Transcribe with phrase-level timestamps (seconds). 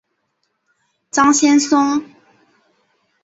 [1.11, 2.03] 张先松。